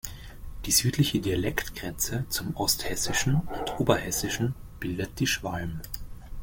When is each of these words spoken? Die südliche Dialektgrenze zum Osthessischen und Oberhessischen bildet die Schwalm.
Die 0.65 0.71
südliche 0.71 1.19
Dialektgrenze 1.19 2.25
zum 2.27 2.55
Osthessischen 2.55 3.35
und 3.35 3.79
Oberhessischen 3.79 4.55
bildet 4.79 5.19
die 5.19 5.27
Schwalm. 5.27 5.79